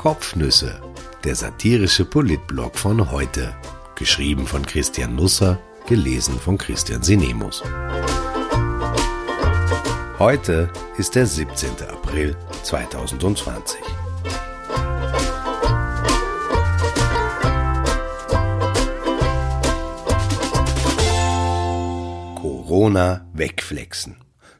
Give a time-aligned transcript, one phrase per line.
[0.00, 0.80] Kopfnüsse,
[1.24, 3.54] der satirische Politblog von heute.
[3.96, 7.62] Geschrieben von Christian Nusser, gelesen von Christian Sinemus.
[10.18, 11.68] Heute ist der 17.
[11.90, 13.78] April 2020.
[22.36, 24.16] Corona wegflexen.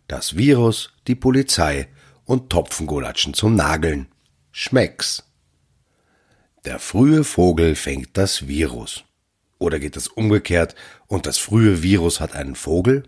[0.06, 1.88] Das Virus, die Polizei
[2.26, 4.08] und Topfengolatschen zum Nageln.
[4.52, 5.29] Schmecks.
[6.66, 9.04] Der frühe Vogel fängt das Virus.
[9.58, 10.74] Oder geht es umgekehrt
[11.06, 13.04] und das frühe Virus hat einen Vogel?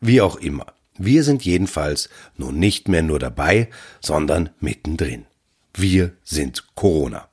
[0.00, 0.66] Wie auch immer.
[0.96, 3.68] Wir sind jedenfalls nun nicht mehr nur dabei,
[4.00, 5.26] sondern mittendrin.
[5.74, 7.28] Wir sind Corona.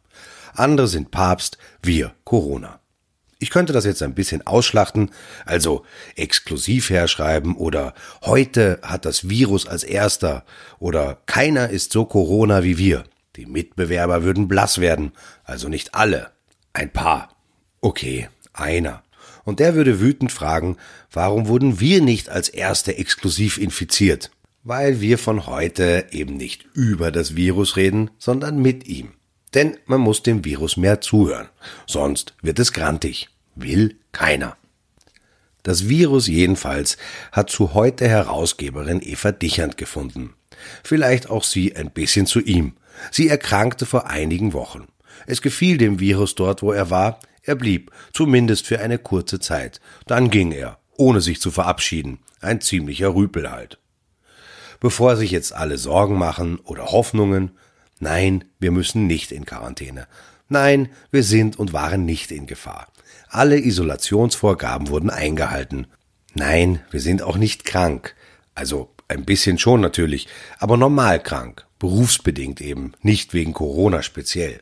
[0.53, 2.79] Andere sind Papst, wir Corona.
[3.39, 5.09] Ich könnte das jetzt ein bisschen ausschlachten,
[5.45, 5.83] also
[6.15, 10.45] exklusiv herschreiben oder heute hat das Virus als erster
[10.77, 13.03] oder keiner ist so Corona wie wir.
[13.35, 15.11] Die Mitbewerber würden blass werden,
[15.43, 16.31] also nicht alle,
[16.73, 17.35] ein paar.
[17.81, 19.03] Okay, einer.
[19.43, 20.77] Und der würde wütend fragen,
[21.11, 24.31] warum wurden wir nicht als Erste exklusiv infiziert?
[24.63, 29.13] Weil wir von heute eben nicht über das Virus reden, sondern mit ihm.
[29.53, 31.49] Denn man muss dem Virus mehr zuhören,
[31.85, 33.29] sonst wird es grantig.
[33.55, 34.57] Will keiner.
[35.63, 36.97] Das Virus jedenfalls
[37.31, 40.33] hat zu heute Herausgeberin Eva Dichand gefunden.
[40.83, 42.73] Vielleicht auch sie ein bisschen zu ihm,
[43.11, 44.87] Sie erkrankte vor einigen Wochen.
[45.27, 47.19] Es gefiel dem Virus dort, wo er war.
[47.43, 49.79] Er blieb, zumindest für eine kurze Zeit.
[50.07, 52.19] Dann ging er, ohne sich zu verabschieden.
[52.41, 53.79] Ein ziemlicher Rüpel halt.
[54.79, 57.51] Bevor sich jetzt alle Sorgen machen oder Hoffnungen,
[57.99, 60.07] nein, wir müssen nicht in Quarantäne.
[60.47, 62.87] Nein, wir sind und waren nicht in Gefahr.
[63.29, 65.87] Alle Isolationsvorgaben wurden eingehalten.
[66.35, 68.15] Nein, wir sind auch nicht krank.
[68.53, 70.27] Also ein bisschen schon natürlich,
[70.59, 74.61] aber normal krank berufsbedingt eben, nicht wegen Corona speziell.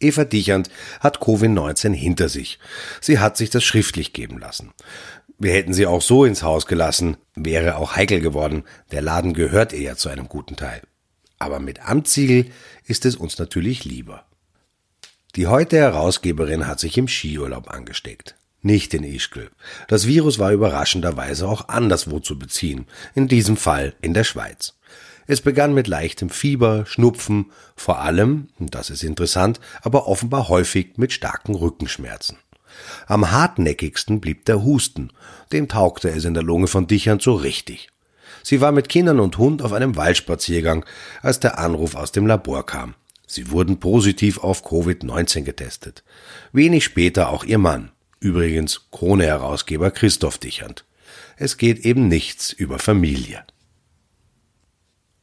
[0.00, 0.68] Eva Dichand
[1.00, 2.58] hat Covid-19 hinter sich.
[3.00, 4.72] Sie hat sich das schriftlich geben lassen.
[5.38, 8.64] Wir hätten sie auch so ins Haus gelassen, wäre auch heikel geworden.
[8.90, 10.82] Der Laden gehört ja zu einem guten Teil.
[11.38, 12.50] Aber mit Amtssiegel
[12.84, 14.26] ist es uns natürlich lieber.
[15.34, 18.36] Die heute Herausgeberin hat sich im Skiurlaub angesteckt.
[18.62, 19.50] Nicht in Ischgl.
[19.88, 22.86] Das Virus war überraschenderweise auch anderswo zu beziehen.
[23.14, 24.74] In diesem Fall in der Schweiz.
[25.26, 31.12] Es begann mit leichtem Fieber, Schnupfen, vor allem, das ist interessant, aber offenbar häufig mit
[31.12, 32.38] starken Rückenschmerzen.
[33.06, 35.10] Am hartnäckigsten blieb der Husten,
[35.52, 37.88] dem taugte es in der Lunge von Dichern so richtig.
[38.42, 40.84] Sie war mit Kindern und Hund auf einem Waldspaziergang,
[41.20, 42.94] als der Anruf aus dem Labor kam.
[43.26, 46.02] Sie wurden positiv auf Covid-19 getestet.
[46.52, 47.92] Wenig später auch ihr Mann,
[48.22, 50.84] übrigens Krone-Herausgeber Christoph Dichand.
[51.36, 53.44] Es geht eben nichts über Familie.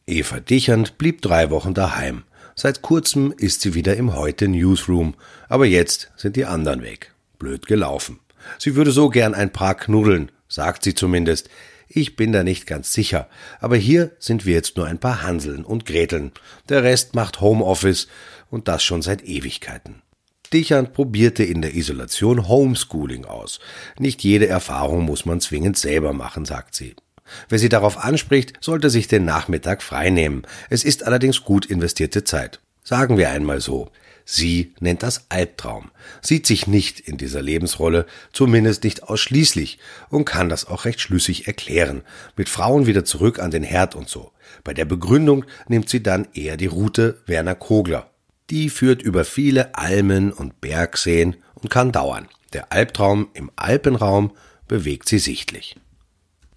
[0.05, 2.23] Eva Dichand blieb drei Wochen daheim.
[2.55, 5.15] Seit kurzem ist sie wieder im Heute Newsroom,
[5.47, 7.13] aber jetzt sind die anderen weg.
[7.37, 8.19] Blöd gelaufen.
[8.57, 11.49] Sie würde so gern ein paar knuddeln, sagt sie zumindest.
[11.87, 13.29] Ich bin da nicht ganz sicher,
[13.59, 16.33] aber hier sind wir jetzt nur ein paar Hanseln und Greteln.
[16.67, 18.07] Der Rest macht Homeoffice
[18.49, 20.01] und das schon seit Ewigkeiten.
[20.49, 23.59] Dichand probierte in der Isolation Homeschooling aus.
[23.97, 26.95] Nicht jede Erfahrung muss man zwingend selber machen, sagt sie.
[27.47, 30.43] Wer sie darauf anspricht, sollte sich den Nachmittag freinehmen.
[30.69, 32.59] Es ist allerdings gut investierte Zeit.
[32.83, 33.91] Sagen wir einmal so.
[34.31, 35.89] Sie nennt das Albtraum,
[36.21, 39.79] sieht sich nicht in dieser Lebensrolle, zumindest nicht ausschließlich,
[40.09, 42.03] und kann das auch recht schlüssig erklären,
[42.35, 44.31] mit Frauen wieder zurück an den Herd und so.
[44.63, 48.11] Bei der Begründung nimmt sie dann eher die Route Werner Kogler.
[48.49, 52.27] Die führt über viele Almen und Bergseen und kann dauern.
[52.53, 54.31] Der Albtraum im Alpenraum
[54.67, 55.75] bewegt sie sichtlich.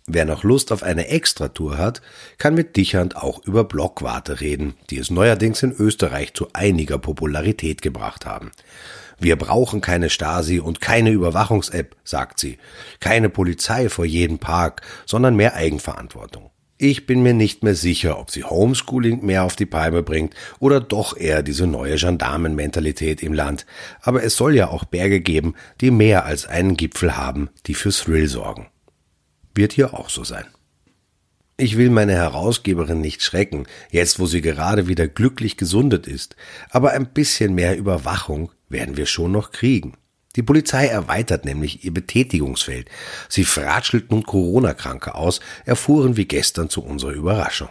[0.07, 2.03] Wer noch Lust auf eine Extratour hat,
[2.39, 7.83] kann mit Dichand auch über Blockwarte reden, die es neuerdings in Österreich zu einiger Popularität
[7.83, 8.51] gebracht haben.
[9.21, 12.59] Wir brauchen keine Stasi und keine Überwachungs-App, sagt sie.
[12.99, 16.52] Keine Polizei vor jedem Park, sondern mehr Eigenverantwortung.
[16.83, 20.81] Ich bin mir nicht mehr sicher, ob sie Homeschooling mehr auf die Palme bringt oder
[20.81, 23.67] doch eher diese neue Gendarmenmentalität im Land.
[24.01, 27.91] Aber es soll ja auch Berge geben, die mehr als einen Gipfel haben, die für
[27.91, 28.67] Thrill sorgen
[29.55, 30.47] wird hier auch so sein.
[31.57, 36.35] Ich will meine Herausgeberin nicht schrecken, jetzt wo sie gerade wieder glücklich gesundet ist,
[36.71, 39.95] aber ein bisschen mehr Überwachung werden wir schon noch kriegen.
[40.37, 42.89] Die Polizei erweitert nämlich ihr Betätigungsfeld.
[43.29, 47.69] Sie fratschelt nun Corona-Kranke aus, erfuhren wie gestern zu unserer Überraschung.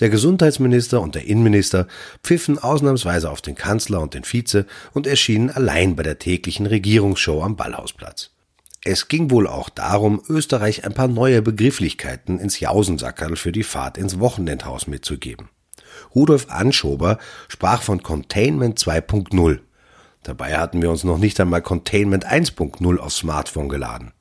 [0.00, 1.86] Der Gesundheitsminister und der Innenminister
[2.22, 7.42] pfiffen ausnahmsweise auf den Kanzler und den Vize und erschienen allein bei der täglichen Regierungsshow
[7.42, 8.30] am Ballhausplatz.
[8.82, 13.98] Es ging wohl auch darum, Österreich ein paar neue Begrifflichkeiten ins Jausensackerl für die Fahrt
[13.98, 15.50] ins Wochenendhaus mitzugeben.
[16.14, 19.60] Rudolf Anschober sprach von Containment 2.0.
[20.22, 24.12] Dabei hatten wir uns noch nicht einmal Containment 1.0 aufs Smartphone geladen.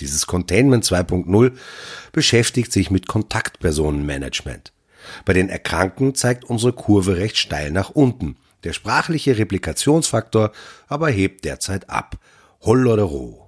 [0.00, 1.52] Dieses Containment 2.0
[2.12, 4.72] beschäftigt sich mit Kontaktpersonenmanagement.
[5.24, 8.36] Bei den Erkrankten zeigt unsere Kurve recht steil nach unten.
[8.64, 10.52] Der sprachliche Replikationsfaktor
[10.88, 12.16] aber hebt derzeit ab.
[12.62, 13.39] Hollodero.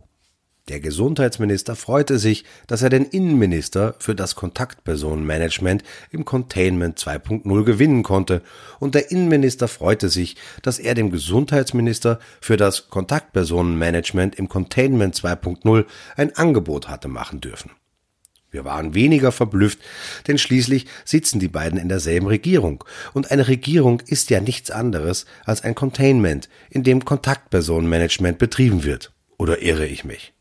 [0.69, 5.82] Der Gesundheitsminister freute sich, dass er den Innenminister für das Kontaktpersonenmanagement
[6.12, 8.43] im Containment 2.0 gewinnen konnte,
[8.79, 15.85] und der Innenminister freute sich, dass er dem Gesundheitsminister für das Kontaktpersonenmanagement im Containment 2.0
[16.17, 17.73] ein Angebot hatte machen dürfen.
[18.53, 19.81] Wir waren weniger verblüfft,
[20.29, 22.85] denn schließlich sitzen die beiden in derselben Regierung,
[23.15, 29.12] und eine Regierung ist ja nichts anderes als ein Containment, in dem Kontaktpersonenmanagement betrieben wird.
[29.38, 30.32] Oder irre ich mich?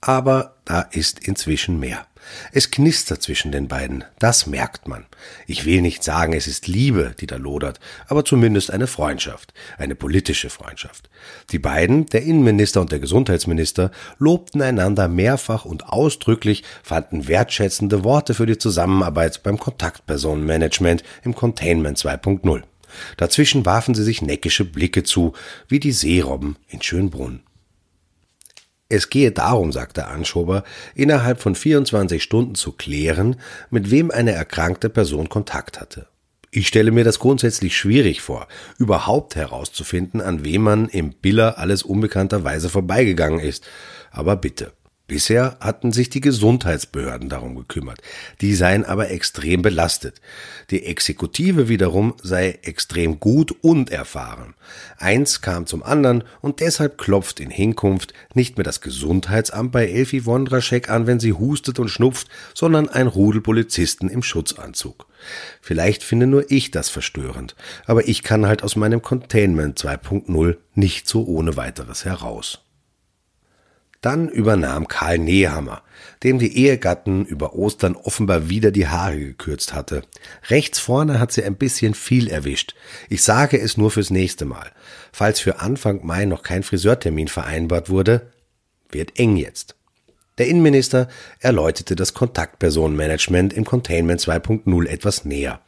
[0.00, 2.06] Aber da ist inzwischen mehr.
[2.52, 5.06] Es knistert zwischen den beiden, das merkt man.
[5.46, 7.78] Ich will nicht sagen, es ist Liebe, die da lodert,
[8.08, 11.08] aber zumindest eine Freundschaft, eine politische Freundschaft.
[11.50, 18.34] Die beiden, der Innenminister und der Gesundheitsminister, lobten einander mehrfach und ausdrücklich, fanden wertschätzende Worte
[18.34, 22.62] für die Zusammenarbeit beim Kontaktpersonenmanagement im Containment 2.0.
[23.16, 25.32] Dazwischen warfen sie sich neckische Blicke zu,
[25.68, 27.42] wie die Seerobben in Schönbrunn.
[28.88, 30.62] Es gehe darum, sagte Anschober,
[30.94, 33.36] innerhalb von 24 Stunden zu klären,
[33.68, 36.06] mit wem eine erkrankte Person Kontakt hatte.
[36.52, 38.46] Ich stelle mir das grundsätzlich schwierig vor,
[38.78, 43.66] überhaupt herauszufinden, an wem man im Biller alles unbekannterweise vorbeigegangen ist.
[44.12, 44.72] Aber bitte.
[45.08, 48.00] Bisher hatten sich die Gesundheitsbehörden darum gekümmert.
[48.40, 50.20] Die seien aber extrem belastet.
[50.70, 54.54] Die Exekutive wiederum sei extrem gut und erfahren.
[54.98, 60.26] Eins kam zum anderen und deshalb klopft in Hinkunft nicht mehr das Gesundheitsamt bei Elfi
[60.26, 65.06] Wondraschek an, wenn sie hustet und schnupft, sondern ein Rudel Polizisten im Schutzanzug.
[65.60, 67.54] Vielleicht finde nur ich das verstörend,
[67.86, 72.65] aber ich kann halt aus meinem Containment 2.0 nicht so ohne weiteres heraus.
[74.06, 75.82] Dann übernahm Karl Nehammer,
[76.22, 80.02] dem die Ehegatten über Ostern offenbar wieder die Haare gekürzt hatte.
[80.48, 82.76] Rechts vorne hat sie ein bisschen viel erwischt.
[83.08, 84.70] Ich sage es nur fürs nächste Mal.
[85.10, 88.30] Falls für Anfang Mai noch kein Friseurtermin vereinbart wurde,
[88.92, 89.74] wird eng jetzt.
[90.38, 91.08] Der Innenminister
[91.40, 95.62] erläuterte das Kontaktpersonenmanagement im Containment 2.0 etwas näher.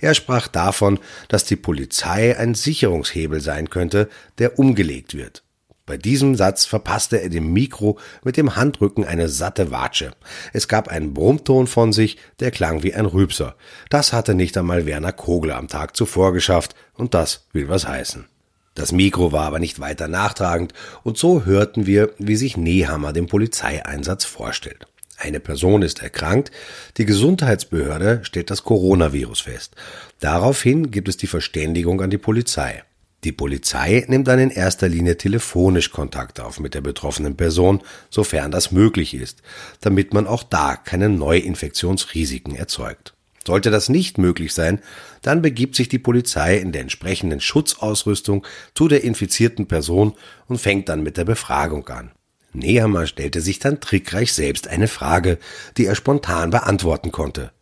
[0.00, 0.98] Er sprach davon,
[1.28, 4.08] dass die Polizei ein Sicherungshebel sein könnte,
[4.38, 5.43] der umgelegt wird.
[5.86, 10.12] Bei diesem Satz verpasste er dem Mikro mit dem Handrücken eine satte Watsche.
[10.54, 13.54] Es gab einen Brummton von sich, der klang wie ein Rübser.
[13.90, 18.26] Das hatte nicht einmal Werner Kogler am Tag zuvor geschafft, und das will was heißen.
[18.74, 20.72] Das Mikro war aber nicht weiter nachtragend,
[21.02, 24.86] und so hörten wir, wie sich Nehammer den Polizeieinsatz vorstellt.
[25.18, 26.50] Eine Person ist erkrankt,
[26.96, 29.76] die Gesundheitsbehörde stellt das Coronavirus fest.
[30.18, 32.82] Daraufhin gibt es die Verständigung an die Polizei.
[33.24, 37.80] Die Polizei nimmt dann in erster Linie telefonisch Kontakt auf mit der betroffenen Person,
[38.10, 39.42] sofern das möglich ist,
[39.80, 43.14] damit man auch da keine Neuinfektionsrisiken erzeugt.
[43.46, 44.80] Sollte das nicht möglich sein,
[45.22, 50.14] dann begibt sich die Polizei in der entsprechenden Schutzausrüstung zu der infizierten Person
[50.46, 52.10] und fängt dann mit der Befragung an.
[52.52, 55.38] Nehammer stellte sich dann trickreich selbst eine Frage,
[55.76, 57.52] die er spontan beantworten konnte.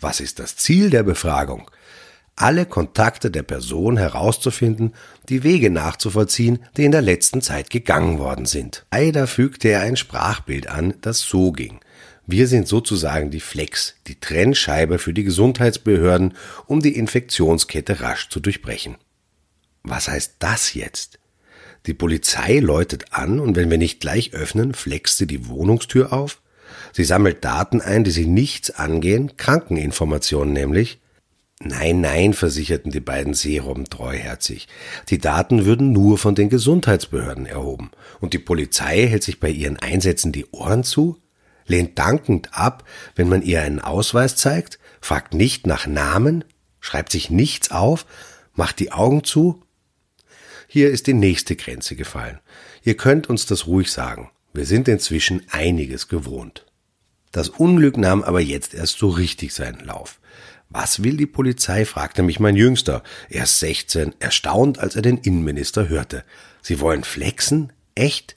[0.00, 1.70] Was ist das Ziel der Befragung?
[2.36, 4.94] Alle Kontakte der Person herauszufinden,
[5.28, 8.86] die Wege nachzuvollziehen, die in der letzten Zeit gegangen worden sind.
[8.92, 11.80] Leider fügte er ein Sprachbild an, das so ging.
[12.26, 16.34] Wir sind sozusagen die Flex, die Trennscheibe für die Gesundheitsbehörden,
[16.66, 18.96] um die Infektionskette rasch zu durchbrechen.
[19.82, 21.18] Was heißt das jetzt?
[21.86, 26.40] Die Polizei läutet an und wenn wir nicht gleich öffnen, flext sie die Wohnungstür auf?
[26.92, 31.01] Sie sammelt Daten ein, die sie nichts angehen, Krankeninformationen nämlich,
[31.64, 34.66] Nein, nein, versicherten die beiden Seerobben treuherzig.
[35.10, 37.92] Die Daten würden nur von den Gesundheitsbehörden erhoben.
[38.20, 41.18] Und die Polizei hält sich bei ihren Einsätzen die Ohren zu,
[41.66, 46.44] lehnt dankend ab, wenn man ihr einen Ausweis zeigt, fragt nicht nach Namen,
[46.80, 48.06] schreibt sich nichts auf,
[48.54, 49.62] macht die Augen zu.
[50.66, 52.40] Hier ist die nächste Grenze gefallen.
[52.82, 54.30] Ihr könnt uns das ruhig sagen.
[54.52, 56.66] Wir sind inzwischen einiges gewohnt.
[57.30, 60.18] Das Unglück nahm aber jetzt erst so richtig seinen Lauf.
[60.72, 61.84] Was will die Polizei?
[61.84, 66.24] fragte mich mein Jüngster, erst 16, erstaunt, als er den Innenminister hörte.
[66.62, 67.72] Sie wollen flexen?
[67.94, 68.36] Echt?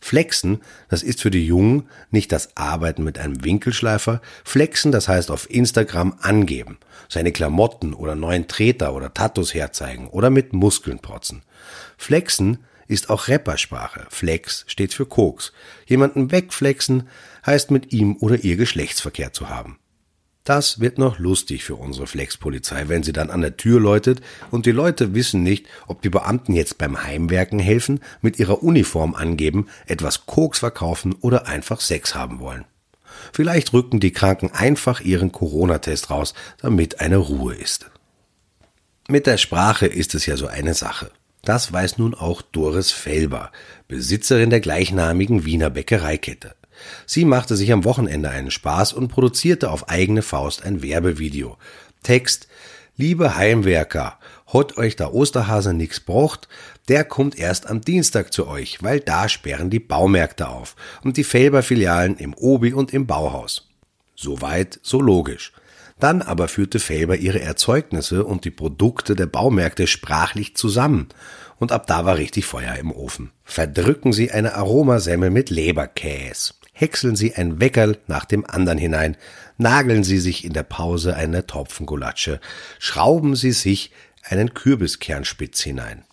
[0.00, 4.22] Flexen, das ist für die Jungen nicht das Arbeiten mit einem Winkelschleifer.
[4.44, 10.30] Flexen, das heißt auf Instagram angeben, seine Klamotten oder neuen Treter oder Tattoos herzeigen oder
[10.30, 11.42] mit Muskeln protzen.
[11.98, 14.06] Flexen ist auch Rappersprache.
[14.08, 15.52] Flex steht für Koks.
[15.86, 17.08] Jemanden wegflexen
[17.44, 19.78] heißt mit ihm oder ihr Geschlechtsverkehr zu haben.
[20.48, 24.64] Das wird noch lustig für unsere Flexpolizei, wenn sie dann an der Tür läutet und
[24.64, 29.66] die Leute wissen nicht, ob die Beamten jetzt beim Heimwerken helfen, mit ihrer Uniform angeben,
[29.84, 32.64] etwas Koks verkaufen oder einfach Sex haben wollen.
[33.30, 37.90] Vielleicht rücken die Kranken einfach ihren Corona-Test raus, damit eine Ruhe ist.
[39.06, 41.10] Mit der Sprache ist es ja so eine Sache.
[41.42, 43.52] Das weiß nun auch Doris Felber,
[43.86, 46.54] Besitzerin der gleichnamigen Wiener Bäckereikette.
[47.06, 51.56] Sie machte sich am Wochenende einen Spaß und produzierte auf eigene Faust ein Werbevideo.
[52.02, 52.48] Text
[53.00, 54.18] Liebe Heimwerker,
[54.52, 56.48] hot euch der Osterhase nix braucht,
[56.88, 61.22] der kommt erst am Dienstag zu euch, weil da sperren die Baumärkte auf und die
[61.22, 63.68] Felber-Filialen im Obi und im Bauhaus.
[64.16, 65.52] Soweit, so logisch.
[66.00, 71.06] Dann aber führte Felber ihre Erzeugnisse und die Produkte der Baumärkte sprachlich zusammen.
[71.60, 73.30] Und ab da war richtig Feuer im Ofen.
[73.44, 76.54] Verdrücken Sie eine Aromasemmel mit Leberkäse.
[76.78, 79.16] Häckseln Sie ein Weckerl nach dem anderen hinein.
[79.56, 82.40] Nageln Sie sich in der Pause eine Topfengulatsche.
[82.78, 83.90] Schrauben Sie sich
[84.22, 86.04] einen Kürbiskernspitz hinein.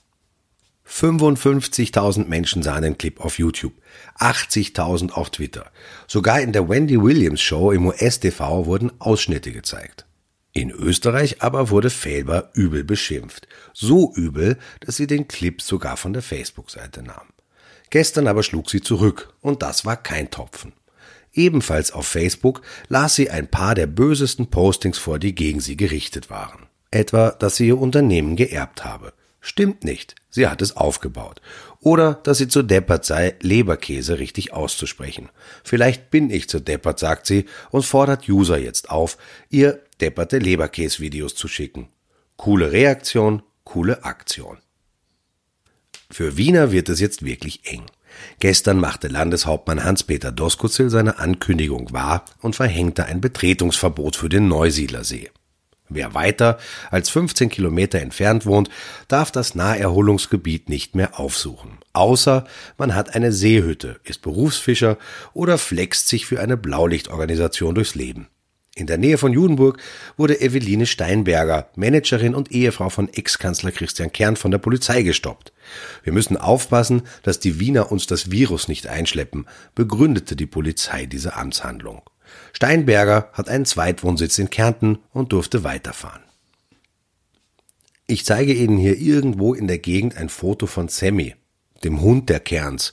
[0.89, 3.73] 55.000 Menschen sahen den Clip auf YouTube,
[4.17, 5.71] 80.000 auf Twitter.
[6.07, 10.07] Sogar in der Wendy Williams Show im US-TV wurden Ausschnitte gezeigt.
[10.51, 13.47] In Österreich aber wurde Felber übel beschimpft.
[13.73, 17.34] So übel, dass sie den Clip sogar von der Facebook-Seite nahm.
[17.89, 20.73] Gestern aber schlug sie zurück und das war kein Topfen.
[21.33, 26.29] Ebenfalls auf Facebook las sie ein paar der bösesten Postings vor, die gegen sie gerichtet
[26.29, 26.67] waren.
[26.91, 29.13] Etwa, dass sie ihr Unternehmen geerbt habe.
[29.41, 31.39] Stimmt nicht, sie hat es aufgebaut.
[31.79, 35.29] Oder dass sie zu deppert sei, Leberkäse richtig auszusprechen.
[35.63, 39.17] Vielleicht bin ich zu deppert, sagt sie und fordert User jetzt auf,
[39.49, 41.89] ihr depperte Leberkäse-Videos zu schicken.
[42.37, 44.57] Coole Reaktion, coole Aktion.
[46.11, 47.83] Für Wiener wird es jetzt wirklich eng.
[48.39, 55.29] Gestern machte Landeshauptmann Hans-Peter Doskozil seine Ankündigung wahr und verhängte ein Betretungsverbot für den Neusiedlersee.
[55.87, 56.57] Wer weiter
[56.89, 58.69] als 15 Kilometer entfernt wohnt,
[59.07, 61.77] darf das Naherholungsgebiet nicht mehr aufsuchen.
[61.93, 62.45] Außer
[62.77, 64.97] man hat eine Seehütte, ist Berufsfischer
[65.33, 68.27] oder flext sich für eine Blaulichtorganisation durchs Leben.
[68.77, 69.81] In der Nähe von Judenburg
[70.17, 75.53] wurde Eveline Steinberger, Managerin und Ehefrau von Ex-Kanzler Christian Kern von der Polizei gestoppt.
[76.03, 81.37] Wir müssen aufpassen, dass die Wiener uns das Virus nicht einschleppen, begründete die Polizei diese
[81.37, 82.01] Amtshandlung.
[82.51, 86.23] Steinberger hat einen Zweitwohnsitz in Kärnten und durfte weiterfahren.
[88.07, 91.35] Ich zeige Ihnen hier irgendwo in der Gegend ein Foto von Sammy,
[91.85, 92.91] dem Hund der Kerns,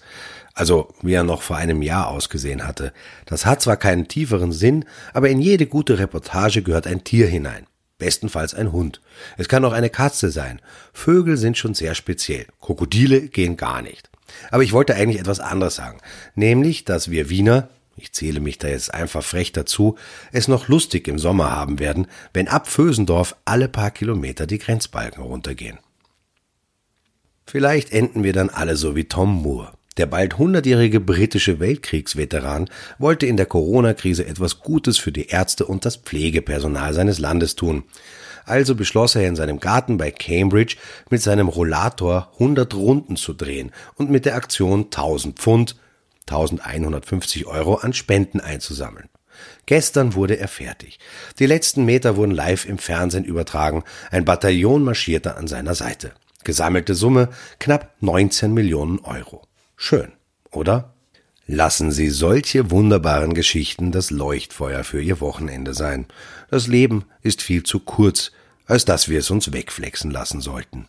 [0.54, 2.92] also wie er noch vor einem Jahr ausgesehen hatte.
[3.26, 7.66] Das hat zwar keinen tieferen Sinn, aber in jede gute Reportage gehört ein Tier hinein.
[7.98, 9.00] Bestenfalls ein Hund.
[9.38, 10.60] Es kann auch eine Katze sein.
[10.92, 12.46] Vögel sind schon sehr speziell.
[12.60, 14.10] Krokodile gehen gar nicht.
[14.50, 16.00] Aber ich wollte eigentlich etwas anderes sagen.
[16.34, 19.96] Nämlich, dass wir Wiener, ich zähle mich da jetzt einfach frech dazu,
[20.32, 25.22] es noch lustig im Sommer haben werden, wenn ab Vösendorf alle paar Kilometer die Grenzbalken
[25.22, 25.78] runtergehen.
[27.46, 29.72] Vielleicht enden wir dann alle so wie Tom Moore.
[29.98, 35.84] Der bald hundertjährige britische Weltkriegsveteran wollte in der Corona-Krise etwas Gutes für die Ärzte und
[35.84, 37.84] das Pflegepersonal seines Landes tun.
[38.44, 40.76] Also beschloss er in seinem Garten bei Cambridge
[41.10, 45.76] mit seinem Rollator 100 Runden zu drehen und mit der Aktion 1000 Pfund,
[46.28, 49.08] 1150 Euro an Spenden einzusammeln.
[49.66, 50.98] Gestern wurde er fertig.
[51.38, 53.84] Die letzten Meter wurden live im Fernsehen übertragen.
[54.10, 56.12] Ein Bataillon marschierte an seiner Seite.
[56.44, 59.46] Gesammelte Summe knapp 19 Millionen Euro.
[59.84, 60.12] Schön,
[60.52, 60.94] oder?
[61.44, 66.06] Lassen Sie solche wunderbaren Geschichten das Leuchtfeuer für Ihr Wochenende sein.
[66.50, 68.30] Das Leben ist viel zu kurz,
[68.64, 70.86] als dass wir es uns wegflexen lassen sollten.